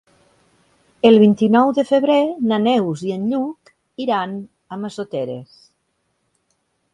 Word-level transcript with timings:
El 1.09 1.17
vint-i-nou 1.23 1.73
de 1.79 1.83
febrer 1.89 2.15
na 2.51 2.59
Neus 2.63 3.03
i 3.09 3.13
en 3.17 3.27
Lluc 3.35 3.71
iran 4.07 4.35
a 4.77 4.81
Massoteres. 4.87 5.61